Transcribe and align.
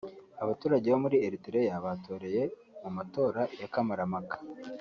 Abaturage 0.43 0.87
bo 0.93 0.99
muri 1.03 1.17
Eritrea 1.25 1.75
batoreye 1.85 2.41
mu 2.81 2.89
matora 2.97 3.41
ya 3.59 3.67
kamarampaka 3.73 4.35